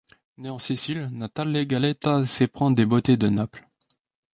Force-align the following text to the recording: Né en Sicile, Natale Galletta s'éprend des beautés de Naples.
Né 0.37 0.49
en 0.49 0.57
Sicile, 0.57 1.09
Natale 1.11 1.63
Galletta 1.65 2.25
s'éprend 2.25 2.71
des 2.71 2.87
beautés 2.87 3.17
de 3.17 3.27
Naples. 3.29 3.67